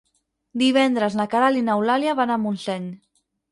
[0.61, 2.91] Divendres na Queralt i n'Eulàlia van a Montseny.